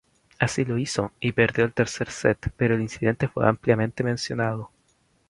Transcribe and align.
Así 0.39 0.65
lo 0.65 0.79
hizo, 0.79 1.11
y 1.19 1.31
perdió 1.33 1.63
el 1.63 1.75
tercer 1.75 2.09
set, 2.09 2.51
pero 2.57 2.73
el 2.73 2.81
incidente 2.81 3.27
fue 3.27 3.47
ampliamente 3.47 4.03
mencionado. 4.03 4.71